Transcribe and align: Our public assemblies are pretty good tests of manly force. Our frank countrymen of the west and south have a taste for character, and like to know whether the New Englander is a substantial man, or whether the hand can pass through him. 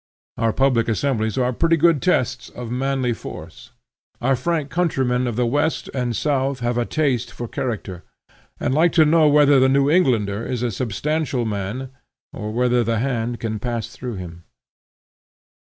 Our 0.35 0.51
public 0.51 0.87
assemblies 0.89 1.37
are 1.37 1.53
pretty 1.53 1.77
good 1.77 2.01
tests 2.01 2.49
of 2.49 2.71
manly 2.71 3.13
force. 3.13 3.69
Our 4.19 4.35
frank 4.35 4.71
countrymen 4.71 5.27
of 5.27 5.35
the 5.35 5.45
west 5.45 5.91
and 5.93 6.15
south 6.15 6.59
have 6.61 6.75
a 6.75 6.87
taste 6.87 7.29
for 7.31 7.47
character, 7.47 8.01
and 8.59 8.73
like 8.73 8.93
to 8.93 9.05
know 9.05 9.27
whether 9.29 9.59
the 9.59 9.69
New 9.69 9.91
Englander 9.91 10.43
is 10.43 10.63
a 10.63 10.71
substantial 10.71 11.45
man, 11.45 11.91
or 12.33 12.49
whether 12.51 12.83
the 12.83 12.97
hand 12.97 13.39
can 13.39 13.59
pass 13.59 13.89
through 13.89 14.15
him. 14.15 14.41